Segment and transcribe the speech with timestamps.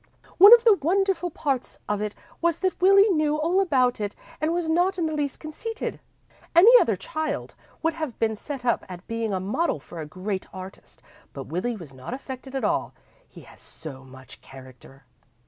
[0.39, 4.51] One of the wonderful parts of it was that Willie knew all about it and
[4.51, 5.99] was not in the least conceited.
[6.55, 10.47] Any other child would have been set up at being a model for a great
[10.51, 11.03] artist,
[11.33, 12.95] but Willie was not affected at all.
[13.29, 15.05] He has so much character!"